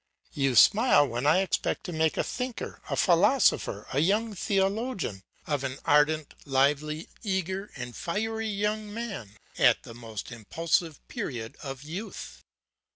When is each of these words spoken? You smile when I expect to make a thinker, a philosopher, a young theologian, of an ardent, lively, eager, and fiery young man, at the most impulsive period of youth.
You 0.33 0.55
smile 0.55 1.07
when 1.07 1.27
I 1.27 1.41
expect 1.41 1.83
to 1.83 1.91
make 1.91 2.17
a 2.17 2.23
thinker, 2.23 2.81
a 2.89 2.95
philosopher, 2.95 3.85
a 3.93 3.99
young 3.99 4.33
theologian, 4.33 5.21
of 5.45 5.63
an 5.63 5.77
ardent, 5.85 6.33
lively, 6.43 7.07
eager, 7.21 7.69
and 7.75 7.95
fiery 7.95 8.49
young 8.49 8.91
man, 8.91 9.37
at 9.59 9.83
the 9.83 9.93
most 9.93 10.31
impulsive 10.31 11.07
period 11.07 11.55
of 11.61 11.83
youth. 11.83 12.41